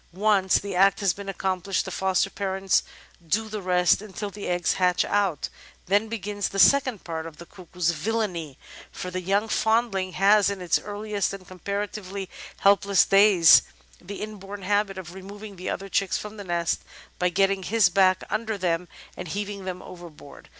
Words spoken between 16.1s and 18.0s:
from the nest by getting his